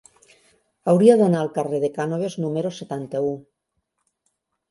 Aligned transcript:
Hauria 0.93 1.17
d'anar 1.19 1.41
al 1.41 1.51
carrer 1.57 1.81
de 1.83 1.91
Cànoves 1.99 2.39
número 2.45 2.71
setanta-u. 2.79 3.31